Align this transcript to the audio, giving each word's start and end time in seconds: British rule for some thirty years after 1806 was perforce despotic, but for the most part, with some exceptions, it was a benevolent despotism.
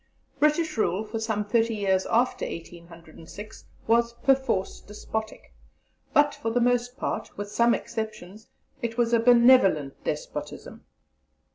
British 0.39 0.79
rule 0.79 1.03
for 1.05 1.19
some 1.19 1.45
thirty 1.45 1.75
years 1.75 2.07
after 2.07 2.43
1806 2.43 3.65
was 3.85 4.13
perforce 4.13 4.79
despotic, 4.81 5.53
but 6.11 6.33
for 6.33 6.49
the 6.49 6.59
most 6.59 6.97
part, 6.97 7.37
with 7.37 7.51
some 7.51 7.75
exceptions, 7.75 8.47
it 8.81 8.97
was 8.97 9.13
a 9.13 9.19
benevolent 9.19 10.03
despotism. 10.03 10.83